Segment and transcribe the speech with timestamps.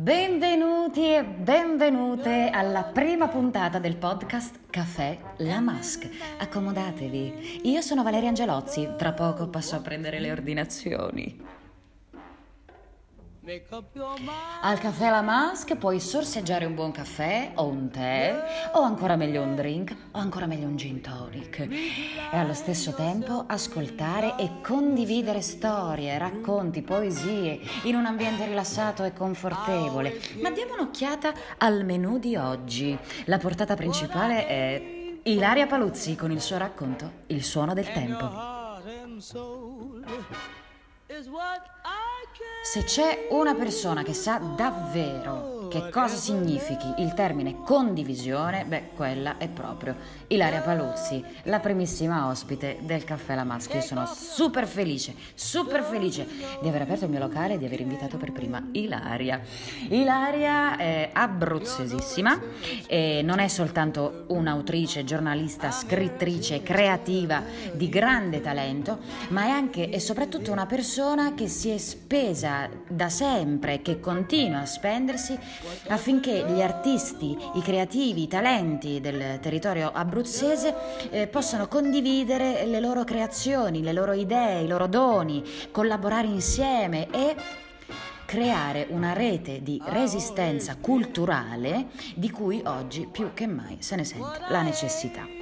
[0.00, 6.08] Benvenuti e benvenute alla prima puntata del podcast Caffè La Mask.
[6.38, 7.62] Accomodatevi.
[7.64, 11.36] Io sono Valeria Angelozzi, tra poco passo a prendere le ordinazioni.
[14.60, 19.40] Al caffè La Mask puoi sorseggiare un buon caffè o un tè o ancora meglio
[19.40, 25.40] un drink o ancora meglio un gin tonic e allo stesso tempo ascoltare e condividere
[25.40, 30.20] storie, racconti, poesie in un ambiente rilassato e confortevole.
[30.42, 32.98] Ma diamo un'occhiata al menù di oggi.
[33.24, 38.26] La portata principale è Ilaria Paluzzi con il suo racconto Il suono del tempo.
[42.62, 49.36] Se c'è una persona che sa davvero che cosa significhi il termine condivisione, beh, quella
[49.38, 49.94] è proprio
[50.28, 53.76] Ilaria Paluzzi, la primissima ospite del Caffè La Maschio.
[53.76, 56.26] Io sono super felice, super felice
[56.60, 59.40] di aver aperto il mio locale e di aver invitato per prima Ilaria.
[59.88, 62.40] Ilaria è abruzzesissima
[63.22, 70.52] non è soltanto un'autrice, giornalista, scrittrice, creativa di grande talento, ma è anche e soprattutto
[70.52, 75.38] una persona che si è spesa da sempre, che continua a spendersi
[75.88, 80.74] affinché gli artisti, i creativi, i talenti del territorio abruzzese
[81.10, 87.36] eh, possano condividere le loro creazioni, le loro idee, i loro doni, collaborare insieme e
[88.24, 94.40] creare una rete di resistenza culturale di cui oggi più che mai se ne sente
[94.48, 95.37] la necessità.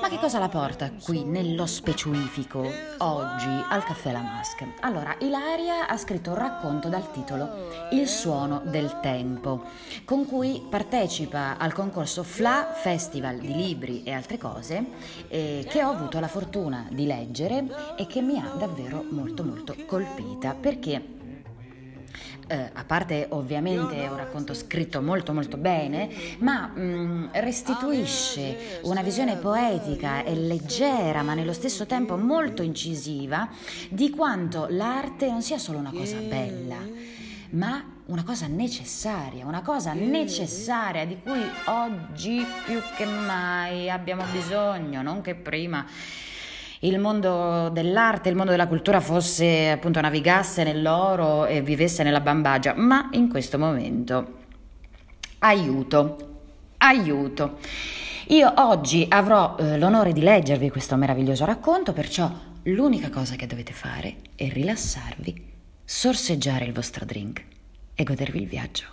[0.00, 2.58] Ma che cosa la porta qui nello specifico
[2.98, 4.66] oggi al Caffè La Mask?
[4.80, 9.64] Allora, Ilaria ha scritto un racconto dal titolo Il suono del tempo,
[10.04, 14.84] con cui partecipa al concorso FLA Festival di libri e altre cose,
[15.28, 17.64] eh, che ho avuto la fortuna di leggere
[17.96, 21.20] e che mi ha davvero molto molto colpita perché
[22.46, 26.08] eh, a parte ovviamente un racconto scritto molto molto bene,
[26.38, 33.48] ma mh, mm, restituisce una visione poetica e leggera, ma nello stesso tempo molto incisiva,
[33.88, 36.78] di quanto l'arte non sia solo una cosa bella,
[37.50, 45.02] ma una cosa necessaria, una cosa necessaria di cui oggi più che mai abbiamo bisogno,
[45.02, 45.86] non che prima
[46.84, 52.74] il mondo dell'arte, il mondo della cultura fosse appunto navigasse nell'oro e vivesse nella bambagia,
[52.74, 54.40] ma in questo momento
[55.38, 56.38] aiuto,
[56.78, 57.58] aiuto.
[58.28, 62.30] Io oggi avrò eh, l'onore di leggervi questo meraviglioso racconto, perciò
[62.64, 65.50] l'unica cosa che dovete fare è rilassarvi,
[65.84, 67.44] sorseggiare il vostro drink
[67.94, 68.86] e godervi il viaggio.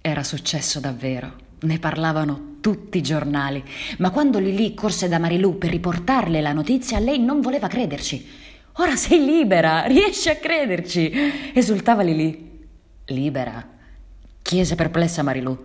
[0.00, 1.50] Era successo davvero.
[1.62, 3.62] Ne parlavano tutti i giornali,
[3.98, 8.26] ma quando Lili corse da Marilù per riportarle la notizia, lei non voleva crederci.
[8.76, 12.50] Ora sei libera, riesci a crederci, esultava Lili.
[13.06, 13.72] Libera?
[14.42, 15.56] chiese perplessa Marilù.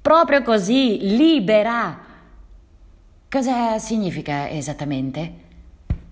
[0.00, 2.00] Proprio così, libera.
[3.30, 5.42] Cosa significa esattamente?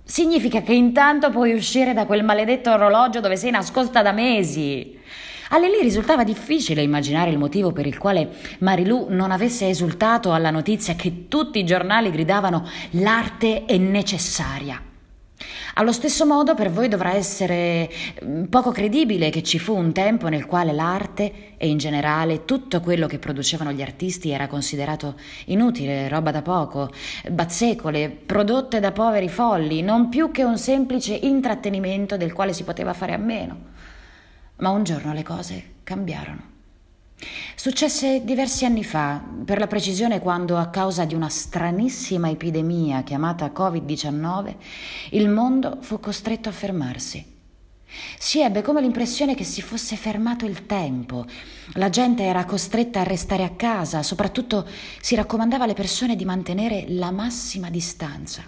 [0.05, 4.99] Significa che intanto puoi uscire da quel maledetto orologio dove sei nascosta da mesi.
[5.55, 8.31] A Lily risultava difficile immaginare il motivo per il quale
[8.61, 14.81] Marilù non avesse esultato alla notizia che tutti i giornali gridavano l'arte è necessaria.
[15.75, 17.91] Allo stesso modo per voi dovrà essere
[18.25, 22.81] mm, poco credibile che ci fu un tempo nel quale l'arte e in generale tutto
[22.81, 26.91] quello che producevano gli artisti era considerato inutile, roba da poco,
[27.31, 32.95] bazzecole, prodotte da poveri folli, non più che un semplice intrattenimento del quale si poteva
[32.95, 33.72] fare a meno.
[34.63, 36.51] Ma un giorno le cose cambiarono.
[37.57, 43.51] Successe diversi anni fa, per la precisione quando a causa di una stranissima epidemia chiamata
[43.53, 44.55] Covid-19
[45.11, 47.27] il mondo fu costretto a fermarsi.
[48.19, 51.27] Si ebbe come l'impressione che si fosse fermato il tempo.
[51.75, 54.65] La gente era costretta a restare a casa, soprattutto
[55.01, 58.45] si raccomandava alle persone di mantenere la massima distanza.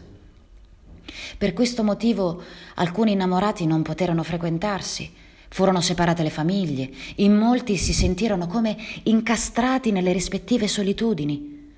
[1.37, 2.41] Per questo motivo
[2.77, 5.23] alcuni innamorati non poterono frequentarsi
[5.55, 11.71] Furono separate le famiglie, in molti si sentirono come incastrati nelle rispettive solitudini.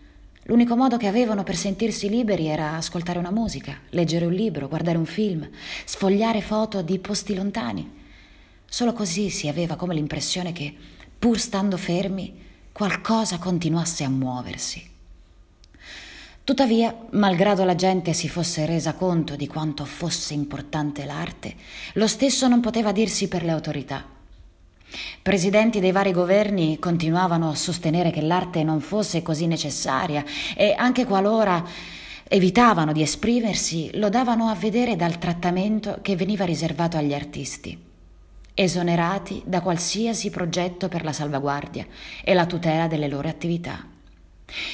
[0.45, 4.97] L'unico modo che avevano per sentirsi liberi era ascoltare una musica, leggere un libro, guardare
[4.97, 5.47] un film,
[5.85, 7.87] sfogliare foto di posti lontani.
[8.65, 10.75] Solo così si aveva come l'impressione che,
[11.19, 12.33] pur stando fermi,
[12.73, 14.96] qualcosa continuasse a muoversi.
[16.47, 21.57] Tuttavia, malgrado la gente si fosse resa conto di quanto fosse importante l'arte,
[21.95, 24.05] lo stesso non poteva dirsi per le autorità.
[25.21, 30.25] Presidenti dei vari governi continuavano a sostenere che l'arte non fosse così necessaria
[30.57, 31.65] e anche qualora
[32.29, 37.77] evitavano di esprimersi lo davano a vedere dal trattamento che veniva riservato agli artisti,
[38.55, 41.85] esonerati da qualsiasi progetto per la salvaguardia
[42.23, 43.95] e la tutela delle loro attività.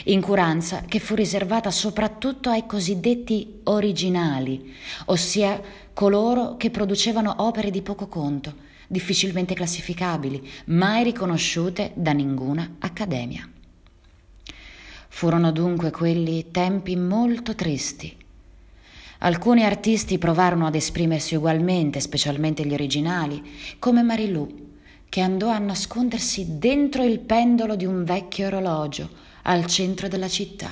[0.04, 4.74] Incuranza che fu riservata soprattutto ai cosiddetti originali,
[5.06, 5.60] ossia
[5.94, 8.54] coloro che producevano opere di poco conto,
[8.86, 13.48] difficilmente classificabili, mai riconosciute da ninguna accademia.
[15.08, 18.14] Furono dunque quelli tempi molto tristi.
[19.18, 23.42] Alcuni artisti provarono ad esprimersi ugualmente, specialmente gli originali,
[23.78, 24.70] come Marilou,
[25.08, 30.70] che andò a nascondersi dentro il pendolo di un vecchio orologio al centro della città.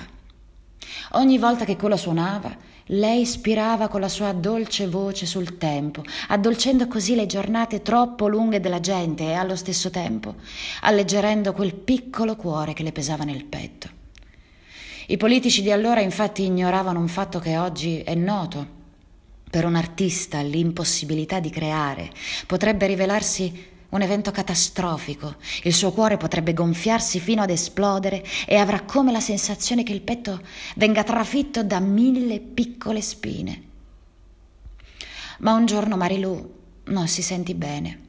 [1.12, 2.56] Ogni volta che quello suonava,
[2.92, 8.60] lei spirava con la sua dolce voce sul tempo, addolcendo così le giornate troppo lunghe
[8.60, 10.34] della gente e allo stesso tempo
[10.82, 13.88] alleggerendo quel piccolo cuore che le pesava nel petto.
[15.06, 18.78] I politici di allora infatti ignoravano un fatto che oggi è noto.
[19.50, 22.10] Per un artista l'impossibilità di creare
[22.46, 25.36] potrebbe rivelarsi un evento catastrofico.
[25.62, 30.02] Il suo cuore potrebbe gonfiarsi fino ad esplodere e avrà come la sensazione che il
[30.02, 30.40] petto
[30.76, 33.62] venga trafitto da mille piccole spine.
[35.38, 38.08] Ma un giorno Marilù non si sentì bene.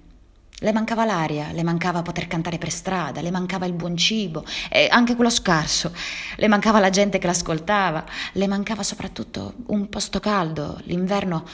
[0.64, 4.88] Le mancava l'aria, le mancava poter cantare per strada, le mancava il buon cibo e
[4.92, 5.92] anche quello scarso,
[6.36, 10.80] le mancava la gente che l'ascoltava, le mancava soprattutto un posto caldo.
[10.84, 11.48] L'inverno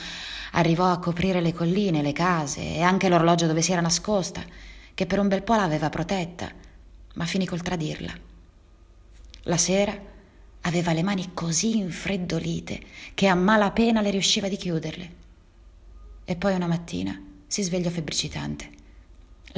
[0.52, 4.42] arrivò a coprire le colline, le case e anche l'orologio dove si era nascosta,
[4.92, 6.52] che per un bel po' l'aveva protetta,
[7.14, 8.12] ma finì col tradirla.
[9.44, 9.98] La sera
[10.60, 12.82] aveva le mani così infreddolite
[13.14, 15.12] che a malapena le riusciva di chiuderle.
[16.26, 18.76] E poi una mattina si svegliò febbricitante.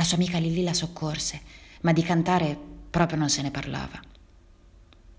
[0.01, 1.43] La sua amica Lilli la soccorse,
[1.83, 2.57] ma di cantare
[2.89, 4.01] proprio non se ne parlava.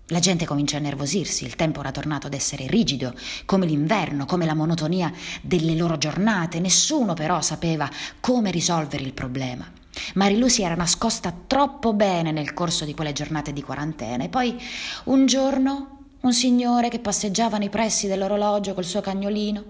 [0.06, 3.14] La gente comincia a nervosirsi, il tempo era tornato ad essere rigido,
[3.44, 6.58] come l'inverno, come la monotonia delle loro giornate.
[6.58, 7.88] Nessuno però sapeva
[8.18, 9.70] come risolvere il problema.
[10.14, 14.60] Marilu si era nascosta troppo bene nel corso di quelle giornate di quarantena e poi
[15.04, 19.64] un giorno un signore che passeggiava nei pressi dell'orologio col suo cagnolino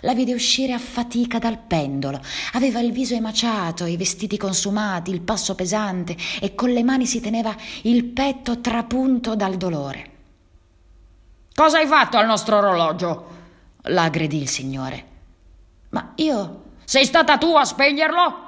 [0.00, 2.20] la vide uscire a fatica dal pendolo.
[2.52, 7.20] Aveva il viso emaciato, i vestiti consumati, il passo pesante e con le mani si
[7.20, 10.10] teneva il petto trapunto dal dolore.
[11.54, 13.34] Cosa hai fatto al nostro orologio?
[13.88, 15.04] la aggredì il signore.
[15.90, 16.64] Ma io.
[16.84, 18.45] Sei stata tu a spegnerlo?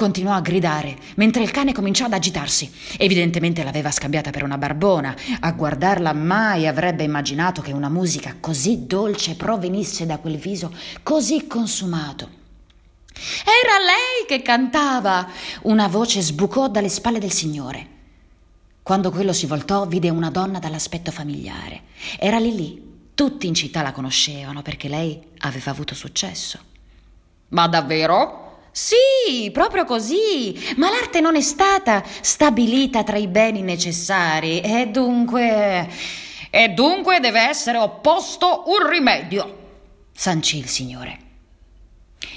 [0.00, 2.72] Continuò a gridare, mentre il cane cominciò ad agitarsi.
[2.96, 5.14] Evidentemente l'aveva scambiata per una barbona.
[5.40, 11.46] A guardarla mai avrebbe immaginato che una musica così dolce provenisse da quel viso così
[11.46, 12.30] consumato.
[13.44, 15.28] Era lei che cantava!
[15.64, 17.86] Una voce sbucò dalle spalle del signore.
[18.82, 21.82] Quando quello si voltò, vide una donna dall'aspetto familiare.
[22.18, 23.10] Era Lilì.
[23.14, 26.58] Tutti in città la conoscevano perché lei aveva avuto successo.
[27.48, 28.39] Ma davvero?
[28.72, 30.74] Sì, proprio così.
[30.76, 35.88] Ma l'arte non è stata stabilita tra i beni necessari e dunque.
[36.50, 39.58] E dunque deve essere opposto un rimedio,
[40.12, 41.29] sancì il Signore.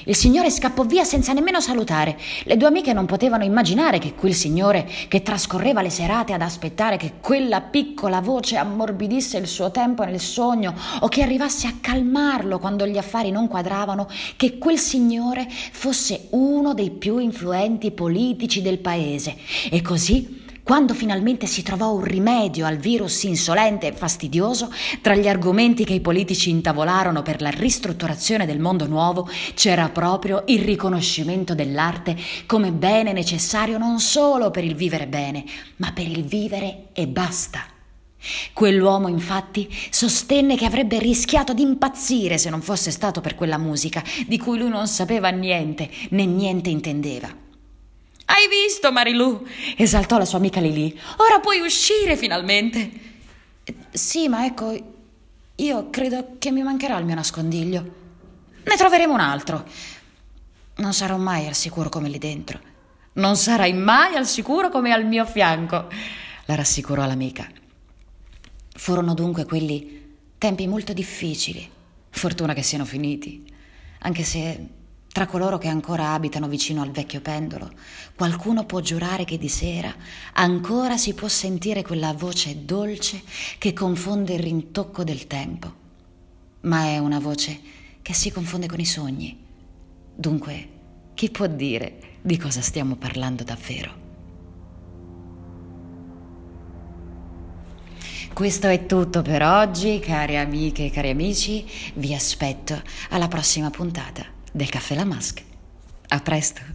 [0.06, 2.18] Il signore scappò via senza nemmeno salutare.
[2.44, 6.96] Le due amiche non potevano immaginare che quel signore, che trascorreva le serate ad aspettare
[6.96, 12.60] che quella piccola voce ammorbidisse il suo tempo nel sogno o che arrivasse a calmarlo
[12.60, 14.08] quando gli affari non quadravano,
[14.38, 19.36] che quel signore fosse uno dei più influenti politici del paese.
[19.70, 25.28] E così quando finalmente si trovò un rimedio al virus insolente e fastidioso, tra gli
[25.28, 31.54] argomenti che i politici intavolarono per la ristrutturazione del mondo nuovo c'era proprio il riconoscimento
[31.54, 32.16] dell'arte
[32.46, 35.44] come bene necessario non solo per il vivere bene,
[35.78, 37.66] ma per il vivere e basta.
[38.54, 44.02] Quell'uomo infatti sostenne che avrebbe rischiato di impazzire se non fosse stato per quella musica,
[44.26, 47.43] di cui lui non sapeva niente né niente intendeva.
[48.26, 49.46] Hai visto, Marilù?
[49.78, 50.98] esaltò la sua amica Lili.
[51.18, 52.92] Ora puoi uscire finalmente.
[53.92, 54.94] Sì, ma ecco,
[55.56, 57.82] io credo che mi mancherà il mio nascondiglio.
[58.64, 59.66] Ne troveremo un altro.
[60.76, 62.60] Non sarò mai al sicuro come lì dentro.
[63.14, 65.88] Non sarai mai al sicuro come al mio fianco,
[66.46, 67.48] la rassicurò l'amica.
[68.76, 71.70] Furono dunque quelli tempi molto difficili.
[72.10, 73.46] Fortuna che siano finiti,
[74.00, 74.68] anche se
[75.14, 77.72] tra coloro che ancora abitano vicino al vecchio pendolo,
[78.16, 79.94] qualcuno può giurare che di sera
[80.34, 83.22] ancora si può sentire quella voce dolce
[83.60, 85.82] che confonde il rintocco del tempo.
[86.62, 87.60] Ma è una voce
[88.02, 89.38] che si confonde con i sogni.
[90.16, 90.70] Dunque,
[91.14, 94.02] chi può dire di cosa stiamo parlando davvero?
[98.34, 101.64] Questo è tutto per oggi, cari amiche e cari amici.
[101.94, 105.42] Vi aspetto alla prossima puntata del Caffè La Mask.
[106.10, 106.73] A presto!